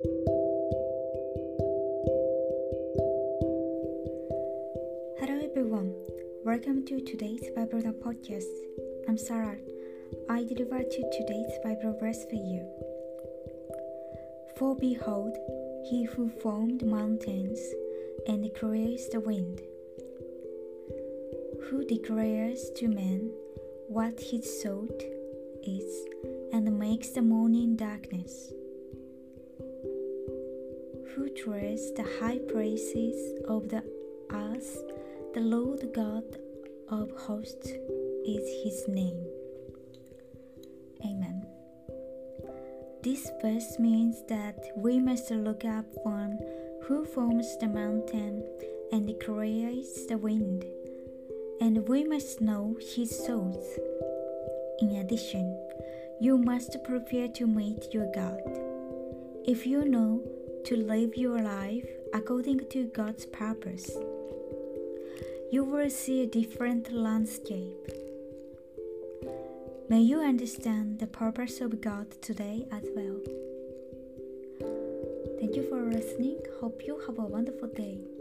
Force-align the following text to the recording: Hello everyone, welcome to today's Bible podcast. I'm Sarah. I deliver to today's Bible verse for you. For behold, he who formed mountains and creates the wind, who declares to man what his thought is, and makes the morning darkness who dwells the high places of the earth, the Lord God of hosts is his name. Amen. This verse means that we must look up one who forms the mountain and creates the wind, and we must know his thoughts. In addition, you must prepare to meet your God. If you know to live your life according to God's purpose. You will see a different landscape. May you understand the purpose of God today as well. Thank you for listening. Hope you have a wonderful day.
Hello 0.00 0.14
everyone, 5.42 5.92
welcome 6.44 6.84
to 6.86 7.00
today's 7.00 7.42
Bible 7.56 7.82
podcast. 7.94 8.46
I'm 9.08 9.18
Sarah. 9.18 9.58
I 10.30 10.44
deliver 10.44 10.84
to 10.84 11.10
today's 11.10 11.50
Bible 11.64 11.96
verse 11.98 12.24
for 12.26 12.36
you. 12.36 12.64
For 14.56 14.76
behold, 14.76 15.36
he 15.90 16.04
who 16.04 16.28
formed 16.28 16.86
mountains 16.86 17.58
and 18.28 18.54
creates 18.54 19.08
the 19.08 19.18
wind, 19.18 19.62
who 21.64 21.84
declares 21.84 22.70
to 22.76 22.86
man 22.86 23.32
what 23.88 24.20
his 24.20 24.62
thought 24.62 25.02
is, 25.64 26.06
and 26.52 26.78
makes 26.78 27.08
the 27.08 27.22
morning 27.22 27.74
darkness 27.74 28.52
who 31.14 31.28
dwells 31.30 31.92
the 31.94 32.06
high 32.20 32.38
places 32.38 33.40
of 33.48 33.68
the 33.68 33.82
earth, 34.30 34.82
the 35.34 35.40
Lord 35.40 35.92
God 35.94 36.24
of 36.88 37.10
hosts 37.12 37.70
is 38.26 38.44
his 38.64 38.88
name. 38.88 39.24
Amen. 41.04 41.46
This 43.02 43.30
verse 43.40 43.78
means 43.78 44.22
that 44.28 44.58
we 44.76 44.98
must 44.98 45.30
look 45.30 45.64
up 45.64 45.86
one 46.02 46.38
who 46.82 47.04
forms 47.04 47.56
the 47.58 47.68
mountain 47.68 48.42
and 48.92 49.12
creates 49.20 50.06
the 50.06 50.18
wind, 50.18 50.64
and 51.60 51.88
we 51.88 52.04
must 52.04 52.40
know 52.40 52.76
his 52.94 53.16
thoughts. 53.26 53.78
In 54.80 54.96
addition, 54.96 55.56
you 56.20 56.38
must 56.38 56.82
prepare 56.84 57.28
to 57.28 57.46
meet 57.46 57.92
your 57.92 58.10
God. 58.12 58.40
If 59.44 59.66
you 59.66 59.84
know 59.84 60.22
to 60.64 60.76
live 60.76 61.16
your 61.16 61.40
life 61.40 61.86
according 62.12 62.68
to 62.70 62.84
God's 62.84 63.26
purpose. 63.26 63.90
You 65.50 65.64
will 65.64 65.90
see 65.90 66.22
a 66.22 66.26
different 66.26 66.92
landscape. 66.92 67.90
May 69.88 70.00
you 70.00 70.20
understand 70.20 70.98
the 70.98 71.06
purpose 71.06 71.60
of 71.60 71.80
God 71.80 72.06
today 72.20 72.66
as 72.70 72.84
well. 72.94 73.20
Thank 75.40 75.56
you 75.56 75.66
for 75.68 75.80
listening. 75.80 76.38
Hope 76.60 76.82
you 76.86 77.00
have 77.06 77.18
a 77.18 77.22
wonderful 77.22 77.68
day. 77.68 78.17